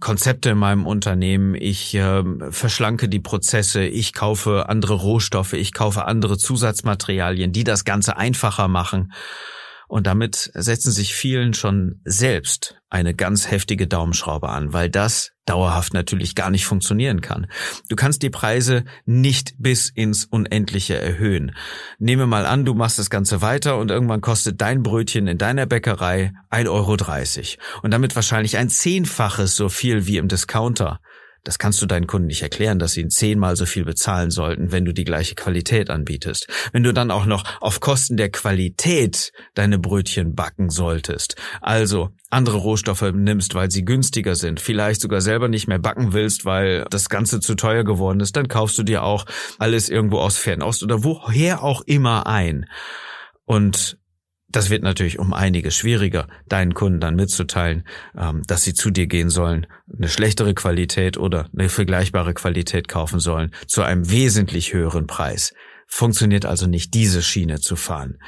Konzepte 0.00 0.50
in 0.50 0.58
meinem 0.58 0.86
Unternehmen, 0.86 1.54
ich 1.54 1.94
äh, 1.94 2.24
verschlanke 2.50 3.08
die 3.08 3.20
Prozesse, 3.20 3.84
ich 3.84 4.14
kaufe 4.14 4.68
andere 4.68 4.94
Rohstoffe, 4.94 5.52
ich 5.52 5.72
kaufe 5.72 6.06
andere 6.06 6.38
Zusatzmaterialien, 6.38 7.52
die 7.52 7.64
das 7.64 7.84
Ganze 7.84 8.16
einfacher 8.16 8.68
machen. 8.68 9.12
Und 9.92 10.06
damit 10.06 10.50
setzen 10.54 10.90
sich 10.90 11.14
vielen 11.14 11.52
schon 11.52 12.00
selbst 12.06 12.80
eine 12.88 13.12
ganz 13.12 13.50
heftige 13.50 13.86
Daumenschraube 13.86 14.48
an, 14.48 14.72
weil 14.72 14.88
das 14.88 15.32
dauerhaft 15.44 15.92
natürlich 15.92 16.34
gar 16.34 16.48
nicht 16.48 16.64
funktionieren 16.64 17.20
kann. 17.20 17.46
Du 17.90 17.96
kannst 17.96 18.22
die 18.22 18.30
Preise 18.30 18.84
nicht 19.04 19.52
bis 19.58 19.90
ins 19.90 20.24
Unendliche 20.24 20.96
erhöhen. 20.98 21.54
Nehme 21.98 22.26
mal 22.26 22.46
an, 22.46 22.64
du 22.64 22.72
machst 22.72 22.98
das 22.98 23.10
Ganze 23.10 23.42
weiter 23.42 23.76
und 23.76 23.90
irgendwann 23.90 24.22
kostet 24.22 24.62
dein 24.62 24.82
Brötchen 24.82 25.26
in 25.26 25.36
deiner 25.36 25.66
Bäckerei 25.66 26.32
1,30 26.50 26.68
Euro 26.70 27.82
und 27.82 27.90
damit 27.90 28.16
wahrscheinlich 28.16 28.56
ein 28.56 28.70
Zehnfaches 28.70 29.56
so 29.56 29.68
viel 29.68 30.06
wie 30.06 30.16
im 30.16 30.28
Discounter. 30.28 31.00
Das 31.44 31.58
kannst 31.58 31.82
du 31.82 31.86
deinen 31.86 32.06
Kunden 32.06 32.28
nicht 32.28 32.42
erklären, 32.42 32.78
dass 32.78 32.92
sie 32.92 33.00
ihn 33.00 33.10
zehnmal 33.10 33.56
so 33.56 33.66
viel 33.66 33.84
bezahlen 33.84 34.30
sollten, 34.30 34.70
wenn 34.70 34.84
du 34.84 34.92
die 34.92 35.04
gleiche 35.04 35.34
Qualität 35.34 35.90
anbietest. 35.90 36.46
Wenn 36.72 36.84
du 36.84 36.92
dann 36.92 37.10
auch 37.10 37.26
noch 37.26 37.44
auf 37.60 37.80
Kosten 37.80 38.16
der 38.16 38.30
Qualität 38.30 39.32
deine 39.54 39.78
Brötchen 39.78 40.34
backen 40.34 40.70
solltest, 40.70 41.34
also 41.60 42.10
andere 42.30 42.58
Rohstoffe 42.58 43.12
nimmst, 43.12 43.54
weil 43.54 43.70
sie 43.70 43.84
günstiger 43.84 44.36
sind, 44.36 44.60
vielleicht 44.60 45.00
sogar 45.00 45.20
selber 45.20 45.48
nicht 45.48 45.66
mehr 45.66 45.80
backen 45.80 46.12
willst, 46.12 46.44
weil 46.44 46.86
das 46.90 47.08
Ganze 47.08 47.40
zu 47.40 47.56
teuer 47.56 47.82
geworden 47.82 48.20
ist, 48.20 48.36
dann 48.36 48.46
kaufst 48.46 48.78
du 48.78 48.84
dir 48.84 49.02
auch 49.02 49.24
alles 49.58 49.88
irgendwo 49.88 50.18
aus 50.18 50.36
Fernost 50.36 50.82
oder 50.84 51.02
woher 51.02 51.64
auch 51.64 51.82
immer 51.82 52.26
ein. 52.26 52.66
Und 53.44 53.98
das 54.52 54.70
wird 54.70 54.82
natürlich 54.82 55.18
um 55.18 55.32
einiges 55.32 55.76
schwieriger, 55.76 56.28
deinen 56.48 56.74
Kunden 56.74 57.00
dann 57.00 57.16
mitzuteilen, 57.16 57.84
ähm, 58.16 58.42
dass 58.46 58.62
sie 58.62 58.74
zu 58.74 58.90
dir 58.90 59.06
gehen 59.06 59.30
sollen, 59.30 59.66
eine 59.94 60.08
schlechtere 60.08 60.54
Qualität 60.54 61.16
oder 61.16 61.48
eine 61.56 61.68
vergleichbare 61.68 62.34
Qualität 62.34 62.88
kaufen 62.88 63.20
sollen, 63.20 63.52
zu 63.66 63.82
einem 63.82 64.10
wesentlich 64.10 64.72
höheren 64.72 65.06
Preis. 65.06 65.52
Funktioniert 65.86 66.46
also 66.46 66.66
nicht, 66.66 66.94
diese 66.94 67.22
Schiene 67.22 67.60
zu 67.60 67.76
fahren. 67.76 68.18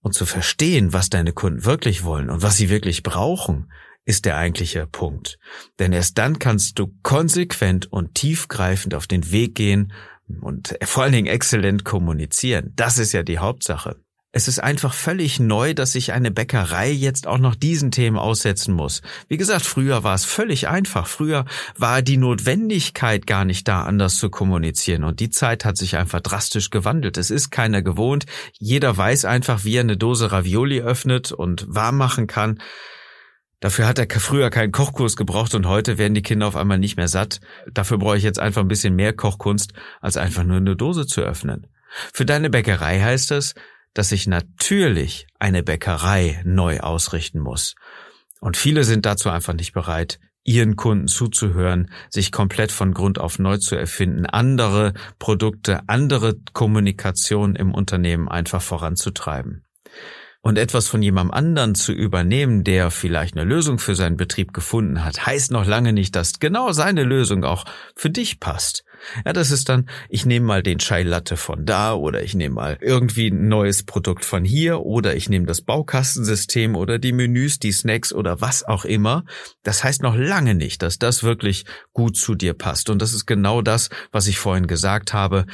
Und 0.00 0.14
zu 0.14 0.24
verstehen, 0.24 0.92
was 0.92 1.10
deine 1.10 1.32
Kunden 1.32 1.64
wirklich 1.64 2.04
wollen 2.04 2.30
und 2.30 2.42
was 2.42 2.56
sie 2.56 2.70
wirklich 2.70 3.02
brauchen, 3.02 3.72
ist 4.04 4.24
der 4.24 4.36
eigentliche 4.36 4.86
Punkt. 4.86 5.38
Denn 5.80 5.92
erst 5.92 6.16
dann 6.16 6.38
kannst 6.38 6.78
du 6.78 6.94
konsequent 7.02 7.92
und 7.92 8.14
tiefgreifend 8.14 8.94
auf 8.94 9.08
den 9.08 9.32
Weg 9.32 9.56
gehen 9.56 9.92
und 10.40 10.76
vor 10.82 11.02
allen 11.02 11.12
Dingen 11.12 11.26
exzellent 11.26 11.84
kommunizieren. 11.84 12.72
Das 12.76 12.98
ist 12.98 13.12
ja 13.12 13.22
die 13.22 13.38
Hauptsache. 13.38 13.96
Es 14.36 14.48
ist 14.48 14.58
einfach 14.58 14.92
völlig 14.92 15.40
neu, 15.40 15.72
dass 15.72 15.92
sich 15.92 16.12
eine 16.12 16.30
Bäckerei 16.30 16.90
jetzt 16.90 17.26
auch 17.26 17.38
noch 17.38 17.54
diesen 17.54 17.90
Themen 17.90 18.18
aussetzen 18.18 18.74
muss. 18.74 19.00
Wie 19.28 19.38
gesagt, 19.38 19.64
früher 19.64 20.04
war 20.04 20.14
es 20.14 20.26
völlig 20.26 20.68
einfach. 20.68 21.06
Früher 21.06 21.46
war 21.78 22.02
die 22.02 22.18
Notwendigkeit 22.18 23.26
gar 23.26 23.46
nicht 23.46 23.66
da, 23.66 23.84
anders 23.84 24.18
zu 24.18 24.28
kommunizieren. 24.28 25.04
Und 25.04 25.20
die 25.20 25.30
Zeit 25.30 25.64
hat 25.64 25.78
sich 25.78 25.96
einfach 25.96 26.20
drastisch 26.20 26.68
gewandelt. 26.68 27.16
Es 27.16 27.30
ist 27.30 27.48
keiner 27.48 27.80
gewohnt. 27.80 28.26
Jeder 28.58 28.94
weiß 28.94 29.24
einfach, 29.24 29.64
wie 29.64 29.76
er 29.76 29.80
eine 29.80 29.96
Dose 29.96 30.30
Ravioli 30.30 30.82
öffnet 30.82 31.32
und 31.32 31.64
warm 31.74 31.96
machen 31.96 32.26
kann. 32.26 32.60
Dafür 33.60 33.86
hat 33.86 33.98
er 33.98 34.20
früher 34.20 34.50
keinen 34.50 34.70
Kochkurs 34.70 35.16
gebraucht 35.16 35.54
und 35.54 35.64
heute 35.64 35.96
werden 35.96 36.12
die 36.12 36.20
Kinder 36.20 36.46
auf 36.46 36.56
einmal 36.56 36.78
nicht 36.78 36.98
mehr 36.98 37.08
satt. 37.08 37.40
Dafür 37.72 37.96
brauche 37.96 38.18
ich 38.18 38.22
jetzt 38.22 38.38
einfach 38.38 38.60
ein 38.60 38.68
bisschen 38.68 38.96
mehr 38.96 39.14
Kochkunst, 39.14 39.72
als 40.02 40.18
einfach 40.18 40.44
nur 40.44 40.58
eine 40.58 40.76
Dose 40.76 41.06
zu 41.06 41.22
öffnen. 41.22 41.68
Für 42.12 42.26
deine 42.26 42.50
Bäckerei 42.50 43.00
heißt 43.00 43.30
das, 43.30 43.54
dass 43.96 44.10
sich 44.10 44.26
natürlich 44.26 45.26
eine 45.38 45.62
Bäckerei 45.62 46.42
neu 46.44 46.80
ausrichten 46.80 47.40
muss. 47.40 47.76
Und 48.40 48.58
viele 48.58 48.84
sind 48.84 49.06
dazu 49.06 49.30
einfach 49.30 49.54
nicht 49.54 49.72
bereit, 49.72 50.20
ihren 50.44 50.76
Kunden 50.76 51.08
zuzuhören, 51.08 51.90
sich 52.10 52.30
komplett 52.30 52.72
von 52.72 52.92
Grund 52.92 53.18
auf 53.18 53.38
neu 53.38 53.56
zu 53.56 53.74
erfinden, 53.74 54.26
andere 54.26 54.92
Produkte, 55.18 55.80
andere 55.88 56.34
Kommunikation 56.52 57.56
im 57.56 57.72
Unternehmen 57.72 58.28
einfach 58.28 58.60
voranzutreiben. 58.60 59.64
Und 60.42 60.58
etwas 60.58 60.86
von 60.86 61.02
jemandem 61.02 61.34
anderen 61.34 61.74
zu 61.74 61.92
übernehmen, 61.92 62.64
der 62.64 62.90
vielleicht 62.90 63.34
eine 63.34 63.44
Lösung 63.44 63.78
für 63.78 63.94
seinen 63.94 64.18
Betrieb 64.18 64.52
gefunden 64.52 65.04
hat, 65.04 65.26
heißt 65.26 65.50
noch 65.50 65.66
lange 65.66 65.94
nicht, 65.94 66.14
dass 66.14 66.38
genau 66.38 66.70
seine 66.72 67.02
Lösung 67.02 67.44
auch 67.44 67.64
für 67.96 68.10
dich 68.10 68.40
passt. 68.40 68.84
Ja, 69.24 69.32
das 69.32 69.50
ist 69.50 69.68
dann, 69.68 69.88
ich 70.08 70.26
nehme 70.26 70.46
mal 70.46 70.62
den 70.62 70.78
Chai 70.78 71.02
Latte 71.02 71.36
von 71.36 71.64
da 71.66 71.94
oder 71.94 72.22
ich 72.22 72.34
nehme 72.34 72.54
mal 72.54 72.78
irgendwie 72.80 73.28
ein 73.28 73.48
neues 73.48 73.82
Produkt 73.84 74.24
von 74.24 74.44
hier 74.44 74.80
oder 74.80 75.14
ich 75.16 75.28
nehme 75.28 75.46
das 75.46 75.62
Baukastensystem 75.62 76.76
oder 76.76 76.98
die 76.98 77.12
Menüs, 77.12 77.58
die 77.58 77.72
Snacks 77.72 78.12
oder 78.12 78.40
was 78.40 78.64
auch 78.64 78.84
immer. 78.84 79.24
Das 79.62 79.84
heißt 79.84 80.02
noch 80.02 80.16
lange 80.16 80.54
nicht, 80.54 80.82
dass 80.82 80.98
das 80.98 81.22
wirklich 81.22 81.64
gut 81.92 82.16
zu 82.16 82.34
dir 82.34 82.54
passt. 82.54 82.90
Und 82.90 83.00
das 83.02 83.12
ist 83.12 83.26
genau 83.26 83.62
das, 83.62 83.90
was 84.12 84.26
ich 84.26 84.38
vorhin 84.38 84.66
gesagt 84.66 85.12
habe 85.12 85.46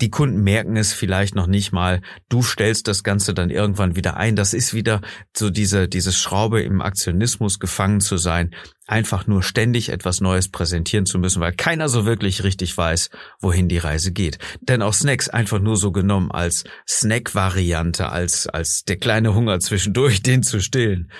die 0.00 0.10
Kunden 0.10 0.42
merken 0.42 0.76
es 0.76 0.92
vielleicht 0.92 1.34
noch 1.34 1.46
nicht 1.46 1.72
mal. 1.72 2.00
Du 2.28 2.42
stellst 2.42 2.88
das 2.88 3.02
Ganze 3.02 3.34
dann 3.34 3.50
irgendwann 3.50 3.96
wieder 3.96 4.16
ein. 4.16 4.36
Das 4.36 4.54
ist 4.54 4.74
wieder 4.74 5.00
so 5.34 5.50
diese, 5.50 5.88
diese 5.88 6.12
Schraube 6.12 6.62
im 6.62 6.80
Aktionismus 6.80 7.58
gefangen 7.58 8.00
zu 8.00 8.16
sein. 8.16 8.54
Einfach 8.86 9.26
nur 9.26 9.42
ständig 9.42 9.88
etwas 9.88 10.20
Neues 10.20 10.48
präsentieren 10.48 11.06
zu 11.06 11.18
müssen, 11.18 11.40
weil 11.40 11.52
keiner 11.52 11.88
so 11.88 12.06
wirklich 12.06 12.44
richtig 12.44 12.76
weiß, 12.76 13.10
wohin 13.40 13.68
die 13.68 13.78
Reise 13.78 14.12
geht. 14.12 14.38
Denn 14.60 14.82
auch 14.82 14.94
Snacks 14.94 15.28
einfach 15.28 15.58
nur 15.58 15.76
so 15.76 15.92
genommen 15.92 16.30
als 16.30 16.64
Snack-Variante, 16.88 18.08
als, 18.10 18.46
als 18.46 18.84
der 18.84 18.96
kleine 18.96 19.34
Hunger 19.34 19.58
zwischendurch, 19.60 20.22
den 20.24 20.42
zu 20.42 20.60
stillen. 20.60 21.10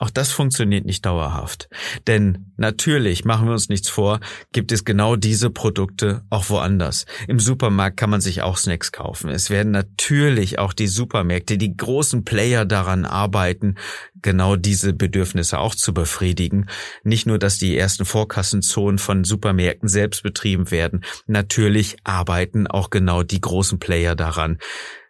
Auch 0.00 0.08
das 0.08 0.32
funktioniert 0.32 0.86
nicht 0.86 1.04
dauerhaft. 1.04 1.68
Denn 2.06 2.52
natürlich, 2.56 3.26
machen 3.26 3.46
wir 3.46 3.52
uns 3.52 3.68
nichts 3.68 3.90
vor, 3.90 4.20
gibt 4.50 4.72
es 4.72 4.86
genau 4.86 5.14
diese 5.14 5.50
Produkte 5.50 6.24
auch 6.30 6.48
woanders. 6.48 7.04
Im 7.28 7.38
Supermarkt 7.38 7.98
kann 7.98 8.08
man 8.08 8.22
sich 8.22 8.40
auch 8.40 8.56
Snacks 8.56 8.92
kaufen. 8.92 9.28
Es 9.28 9.50
werden 9.50 9.72
natürlich 9.72 10.58
auch 10.58 10.72
die 10.72 10.86
Supermärkte, 10.86 11.58
die 11.58 11.76
großen 11.76 12.24
Player 12.24 12.64
daran 12.64 13.04
arbeiten, 13.04 13.74
genau 14.22 14.56
diese 14.56 14.94
Bedürfnisse 14.94 15.58
auch 15.58 15.74
zu 15.74 15.92
befriedigen. 15.92 16.70
Nicht 17.04 17.26
nur, 17.26 17.38
dass 17.38 17.58
die 17.58 17.76
ersten 17.76 18.06
Vorkassenzonen 18.06 18.98
von 18.98 19.24
Supermärkten 19.24 19.90
selbst 19.90 20.22
betrieben 20.22 20.70
werden. 20.70 21.04
Natürlich 21.26 21.98
arbeiten 22.04 22.66
auch 22.66 22.88
genau 22.88 23.22
die 23.22 23.42
großen 23.42 23.78
Player 23.78 24.16
daran, 24.16 24.56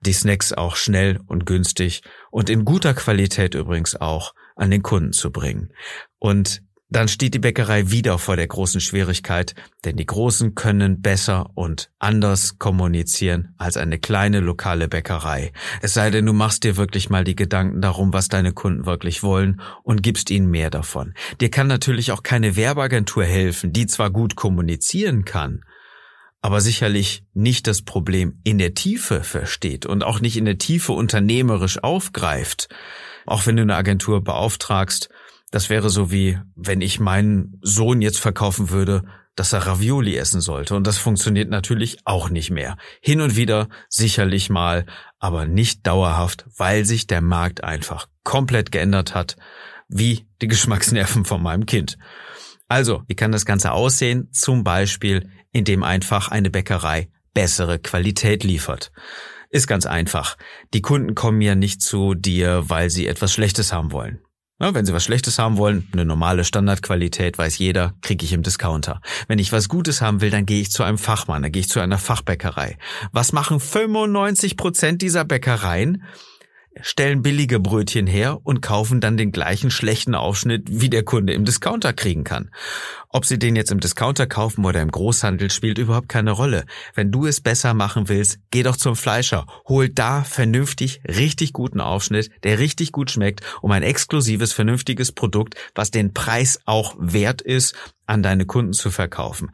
die 0.00 0.14
Snacks 0.14 0.52
auch 0.52 0.74
schnell 0.74 1.20
und 1.28 1.46
günstig 1.46 2.02
und 2.32 2.50
in 2.50 2.64
guter 2.64 2.92
Qualität 2.94 3.54
übrigens 3.54 3.94
auch 3.94 4.34
an 4.56 4.70
den 4.70 4.82
Kunden 4.82 5.12
zu 5.12 5.30
bringen. 5.30 5.72
Und 6.18 6.62
dann 6.92 7.06
steht 7.06 7.34
die 7.34 7.38
Bäckerei 7.38 7.92
wieder 7.92 8.18
vor 8.18 8.34
der 8.34 8.48
großen 8.48 8.80
Schwierigkeit, 8.80 9.54
denn 9.84 9.96
die 9.96 10.06
Großen 10.06 10.56
können 10.56 11.00
besser 11.00 11.50
und 11.54 11.88
anders 12.00 12.58
kommunizieren 12.58 13.54
als 13.58 13.76
eine 13.76 14.00
kleine 14.00 14.40
lokale 14.40 14.88
Bäckerei. 14.88 15.52
Es 15.82 15.94
sei 15.94 16.10
denn, 16.10 16.26
du 16.26 16.32
machst 16.32 16.64
dir 16.64 16.76
wirklich 16.76 17.08
mal 17.08 17.22
die 17.22 17.36
Gedanken 17.36 17.80
darum, 17.80 18.12
was 18.12 18.28
deine 18.28 18.52
Kunden 18.52 18.86
wirklich 18.86 19.22
wollen 19.22 19.60
und 19.84 20.02
gibst 20.02 20.30
ihnen 20.32 20.50
mehr 20.50 20.68
davon. 20.68 21.14
Dir 21.40 21.48
kann 21.48 21.68
natürlich 21.68 22.10
auch 22.10 22.24
keine 22.24 22.56
Werbeagentur 22.56 23.24
helfen, 23.24 23.72
die 23.72 23.86
zwar 23.86 24.10
gut 24.10 24.34
kommunizieren 24.34 25.24
kann, 25.24 25.62
aber 26.42 26.60
sicherlich 26.60 27.22
nicht 27.34 27.68
das 27.68 27.82
Problem 27.82 28.40
in 28.42 28.58
der 28.58 28.74
Tiefe 28.74 29.22
versteht 29.22 29.86
und 29.86 30.02
auch 30.02 30.20
nicht 30.20 30.36
in 30.36 30.44
der 30.44 30.58
Tiefe 30.58 30.92
unternehmerisch 30.92 31.78
aufgreift. 31.84 32.68
Auch 33.26 33.46
wenn 33.46 33.56
du 33.56 33.62
eine 33.62 33.76
Agentur 33.76 34.22
beauftragst, 34.22 35.08
das 35.50 35.68
wäre 35.68 35.90
so 35.90 36.10
wie, 36.10 36.38
wenn 36.54 36.80
ich 36.80 37.00
meinen 37.00 37.58
Sohn 37.62 38.02
jetzt 38.02 38.20
verkaufen 38.20 38.70
würde, 38.70 39.02
dass 39.34 39.52
er 39.52 39.66
Ravioli 39.66 40.16
essen 40.16 40.40
sollte. 40.40 40.74
Und 40.74 40.86
das 40.86 40.98
funktioniert 40.98 41.48
natürlich 41.48 41.98
auch 42.04 42.30
nicht 42.30 42.50
mehr. 42.50 42.76
Hin 43.00 43.20
und 43.20 43.36
wieder 43.36 43.68
sicherlich 43.88 44.50
mal, 44.50 44.86
aber 45.18 45.46
nicht 45.46 45.86
dauerhaft, 45.86 46.44
weil 46.56 46.84
sich 46.84 47.06
der 47.06 47.20
Markt 47.20 47.64
einfach 47.64 48.06
komplett 48.22 48.70
geändert 48.70 49.14
hat, 49.14 49.36
wie 49.88 50.26
die 50.40 50.48
Geschmacksnerven 50.48 51.24
von 51.24 51.42
meinem 51.42 51.66
Kind. 51.66 51.98
Also, 52.68 53.02
wie 53.08 53.16
kann 53.16 53.32
das 53.32 53.46
Ganze 53.46 53.72
aussehen? 53.72 54.28
Zum 54.32 54.62
Beispiel, 54.62 55.28
indem 55.52 55.82
einfach 55.82 56.28
eine 56.28 56.50
Bäckerei 56.50 57.08
bessere 57.34 57.78
Qualität 57.78 58.44
liefert. 58.44 58.92
Ist 59.50 59.66
ganz 59.66 59.84
einfach. 59.84 60.36
Die 60.72 60.80
Kunden 60.80 61.16
kommen 61.16 61.40
ja 61.40 61.56
nicht 61.56 61.82
zu 61.82 62.14
dir, 62.14 62.64
weil 62.68 62.88
sie 62.88 63.08
etwas 63.08 63.32
Schlechtes 63.32 63.72
haben 63.72 63.90
wollen. 63.90 64.20
Ja, 64.60 64.74
wenn 64.74 64.86
sie 64.86 64.92
was 64.92 65.04
Schlechtes 65.04 65.38
haben 65.38 65.56
wollen, 65.56 65.88
eine 65.92 66.04
normale 66.04 66.44
Standardqualität, 66.44 67.36
weiß 67.36 67.58
jeder, 67.58 67.94
kriege 68.02 68.24
ich 68.24 68.32
im 68.32 68.42
Discounter. 68.42 69.00
Wenn 69.26 69.38
ich 69.38 69.52
was 69.52 69.68
Gutes 69.68 70.02
haben 70.02 70.20
will, 70.20 70.30
dann 70.30 70.46
gehe 70.46 70.60
ich 70.60 70.70
zu 70.70 70.84
einem 70.84 70.98
Fachmann, 70.98 71.42
dann 71.42 71.50
gehe 71.50 71.60
ich 71.60 71.68
zu 71.68 71.80
einer 71.80 71.98
Fachbäckerei. 71.98 72.78
Was 73.10 73.32
machen 73.32 73.58
95 73.58 74.56
Prozent 74.56 75.02
dieser 75.02 75.24
Bäckereien? 75.24 76.04
Stellen 76.80 77.22
billige 77.22 77.58
Brötchen 77.60 78.06
her 78.06 78.38
und 78.44 78.62
kaufen 78.62 79.00
dann 79.00 79.16
den 79.16 79.32
gleichen 79.32 79.70
schlechten 79.70 80.14
Aufschnitt, 80.14 80.64
wie 80.68 80.90
der 80.90 81.02
Kunde 81.02 81.32
im 81.32 81.44
Discounter 81.44 81.92
kriegen 81.92 82.24
kann. 82.24 82.50
Ob 83.08 83.26
sie 83.26 83.38
den 83.38 83.56
jetzt 83.56 83.72
im 83.72 83.80
Discounter 83.80 84.26
kaufen 84.26 84.64
oder 84.64 84.80
im 84.80 84.90
Großhandel, 84.90 85.50
spielt 85.50 85.78
überhaupt 85.78 86.08
keine 86.08 86.30
Rolle. 86.30 86.64
Wenn 86.94 87.10
du 87.10 87.26
es 87.26 87.40
besser 87.40 87.74
machen 87.74 88.08
willst, 88.08 88.38
geh 88.50 88.62
doch 88.62 88.76
zum 88.76 88.94
Fleischer. 88.94 89.46
Hol 89.68 89.88
da 89.88 90.22
vernünftig, 90.22 91.00
richtig 91.06 91.52
guten 91.52 91.80
Aufschnitt, 91.80 92.30
der 92.44 92.60
richtig 92.60 92.92
gut 92.92 93.10
schmeckt, 93.10 93.40
um 93.62 93.72
ein 93.72 93.82
exklusives, 93.82 94.52
vernünftiges 94.52 95.12
Produkt, 95.12 95.56
was 95.74 95.90
den 95.90 96.14
Preis 96.14 96.60
auch 96.66 96.94
wert 96.98 97.42
ist, 97.42 97.74
an 98.06 98.22
deine 98.22 98.46
Kunden 98.46 98.72
zu 98.72 98.90
verkaufen. 98.90 99.50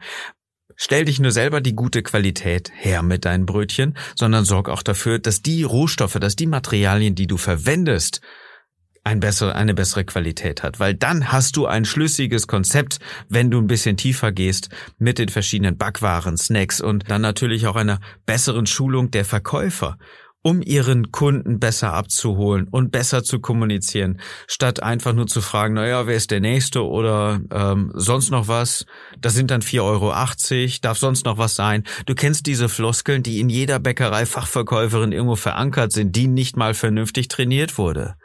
Stell 0.79 1.05
dich 1.05 1.19
nur 1.19 1.31
selber 1.31 1.59
die 1.59 1.75
gute 1.75 2.03
Qualität 2.03 2.71
her 2.75 3.01
mit 3.01 3.25
deinen 3.25 3.47
Brötchen, 3.47 3.97
sondern 4.15 4.45
sorg 4.45 4.69
auch 4.69 4.83
dafür, 4.83 5.17
dass 5.17 5.41
die 5.41 5.63
Rohstoffe, 5.63 6.13
dass 6.19 6.35
die 6.35 6.45
Materialien, 6.45 7.15
die 7.15 7.25
du 7.25 7.37
verwendest, 7.37 8.21
ein 9.03 9.19
bessere, 9.19 9.55
eine 9.55 9.73
bessere 9.73 10.05
Qualität 10.05 10.61
hat, 10.61 10.79
weil 10.79 10.93
dann 10.93 11.31
hast 11.31 11.55
du 11.55 11.65
ein 11.65 11.85
schlüssiges 11.85 12.45
Konzept, 12.45 12.99
wenn 13.27 13.49
du 13.49 13.57
ein 13.57 13.67
bisschen 13.67 13.97
tiefer 13.97 14.31
gehst 14.31 14.69
mit 14.99 15.17
den 15.17 15.29
verschiedenen 15.29 15.77
Backwaren, 15.77 16.37
Snacks 16.37 16.79
und 16.79 17.09
dann 17.09 17.21
natürlich 17.21 17.65
auch 17.67 17.77
einer 17.77 17.99
besseren 18.25 18.67
Schulung 18.67 19.09
der 19.09 19.25
Verkäufer 19.25 19.97
um 20.47 20.61
ihren 20.61 21.11
Kunden 21.11 21.59
besser 21.59 21.91
abzuholen 21.91 22.69
und 22.71 22.89
besser 22.89 23.21
zu 23.21 23.41
kommunizieren, 23.41 24.21
statt 24.47 24.81
einfach 24.81 25.11
nur 25.11 25.27
zu 25.27 25.41
fragen, 25.41 25.73
naja, 25.73 26.07
wer 26.07 26.15
ist 26.15 26.31
der 26.31 26.39
Nächste 26.39 26.85
oder 26.85 27.41
ähm, 27.51 27.91
sonst 27.93 28.31
noch 28.31 28.47
was. 28.47 28.85
Das 29.19 29.33
sind 29.33 29.51
dann 29.51 29.61
4,80 29.61 29.81
Euro, 29.83 30.79
darf 30.83 30.97
sonst 30.99 31.25
noch 31.25 31.37
was 31.37 31.55
sein. 31.55 31.83
Du 32.05 32.15
kennst 32.15 32.45
diese 32.45 32.69
Floskeln, 32.69 33.23
die 33.23 33.41
in 33.41 33.49
jeder 33.49 33.79
Bäckerei 33.79 34.25
Fachverkäuferin 34.25 35.11
irgendwo 35.11 35.35
verankert 35.35 35.91
sind, 35.91 36.15
die 36.15 36.27
nicht 36.27 36.55
mal 36.55 36.73
vernünftig 36.73 37.27
trainiert 37.27 37.77
wurde. 37.77 38.15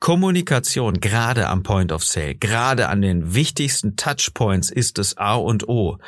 Kommunikation, 0.00 0.94
gerade 0.94 1.46
am 1.46 1.62
Point 1.62 1.92
of 1.92 2.02
Sale, 2.02 2.36
gerade 2.36 2.88
an 2.88 3.02
den 3.02 3.34
wichtigsten 3.34 3.96
Touchpoints 3.96 4.70
ist 4.70 4.98
es 4.98 5.18
A 5.18 5.34
und 5.34 5.68
O. 5.68 5.98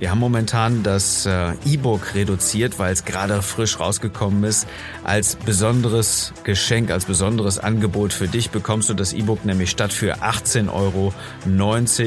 Wir 0.00 0.10
haben 0.10 0.18
momentan 0.18 0.82
das 0.82 1.24
äh, 1.24 1.54
E-Book 1.64 2.14
reduziert, 2.14 2.78
weil 2.78 2.92
es 2.92 3.06
gerade 3.06 3.40
frisch 3.40 3.80
rausgekommen 3.80 4.44
ist. 4.44 4.66
Als 5.02 5.36
besonderes 5.36 6.34
Geschenk, 6.44 6.90
als 6.90 7.06
besonderes 7.06 7.58
Angebot 7.58 8.12
für 8.12 8.28
dich 8.28 8.50
bekommst 8.50 8.90
du 8.90 8.94
das 8.94 9.14
E-Book 9.14 9.46
nämlich 9.46 9.70
statt 9.70 9.94
für 9.94 10.16
18,90 10.16 10.74
Euro 10.74 11.14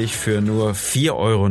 für 0.08 0.40
nur 0.40 0.74
4,90 0.74 1.12
Euro. 1.12 1.48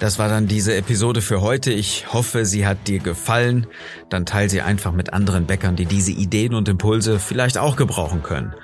Das 0.00 0.18
war 0.18 0.30
dann 0.30 0.46
diese 0.46 0.74
Episode 0.74 1.20
für 1.20 1.42
heute. 1.42 1.70
Ich 1.70 2.10
hoffe, 2.10 2.46
sie 2.46 2.66
hat 2.66 2.88
dir 2.88 3.00
gefallen. 3.00 3.66
Dann 4.08 4.24
teil 4.24 4.48
sie 4.48 4.62
einfach 4.62 4.92
mit 4.92 5.12
anderen 5.12 5.44
Bäckern, 5.44 5.76
die 5.76 5.84
diese 5.84 6.10
Ideen 6.10 6.54
und 6.54 6.70
Impulse 6.70 7.18
vielleicht 7.18 7.58
auch 7.58 7.76
gebrauchen 7.76 8.22
können. 8.22 8.54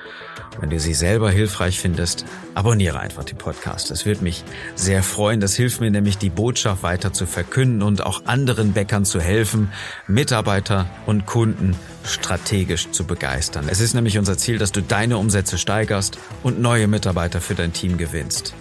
Wenn 0.59 0.71
du 0.71 0.81
sie 0.81 0.95
selber 0.95 1.31
hilfreich 1.31 1.79
findest, 1.79 2.25
abonniere 2.55 3.01
einfach 3.01 3.23
den 3.23 3.37
Podcast. 3.37 3.91
Das 3.91 4.07
würde 4.07 4.25
mich 4.25 4.45
sehr 4.77 5.03
freuen. 5.03 5.41
Das 5.41 5.55
hilft 5.55 5.83
mir 5.83 5.91
nämlich, 5.91 6.17
die 6.17 6.31
Botschaft 6.31 6.83
weiter 6.83 7.13
zu 7.13 7.27
verkünden 7.27 7.83
und 7.83 8.07
auch 8.07 8.25
anderen 8.25 8.73
Bäckern 8.73 9.05
zu 9.05 9.21
helfen, 9.21 9.71
Mitarbeiter 10.07 10.87
und 11.05 11.27
Kunden 11.27 11.77
strategisch 12.03 12.93
zu 12.93 13.05
begeistern. 13.05 13.67
Es 13.69 13.81
ist 13.81 13.93
nämlich 13.93 14.17
unser 14.17 14.39
Ziel, 14.39 14.57
dass 14.57 14.73
du 14.73 14.81
deine 14.81 15.19
Umsätze 15.19 15.59
steigerst 15.59 16.17
und 16.43 16.63
neue 16.63 16.87
Mitarbeiter 16.89 17.43
für 17.43 17.55
dein 17.55 17.75
Team 17.75 17.99
gewinnst. 17.99 18.55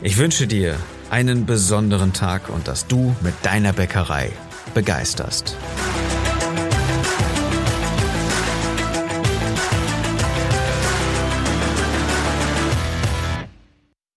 Ich 0.00 0.16
wünsche 0.16 0.46
dir 0.46 0.76
einen 1.14 1.46
besonderen 1.46 2.12
Tag 2.12 2.48
und 2.48 2.66
dass 2.66 2.88
du 2.88 3.14
mit 3.20 3.34
deiner 3.44 3.72
Bäckerei 3.72 4.32
begeisterst. 4.74 5.56